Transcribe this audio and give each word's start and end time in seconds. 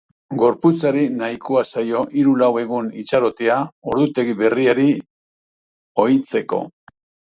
Gorputzari 0.43 1.03
nahikoa 1.17 1.61
zaio 1.73 2.01
hiru-lau 2.15 2.49
egun 2.63 2.89
itxarotea 3.05 3.61
ordutegi 3.95 4.37
berriari 4.43 4.91
ohitzeko. 6.09 6.69